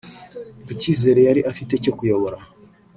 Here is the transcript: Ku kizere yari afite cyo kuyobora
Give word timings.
Ku 0.65 0.71
kizere 0.81 1.19
yari 1.27 1.41
afite 1.51 1.73
cyo 1.83 1.91
kuyobora 1.97 2.37